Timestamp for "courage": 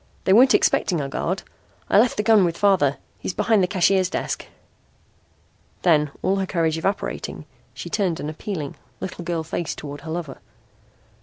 6.47-6.75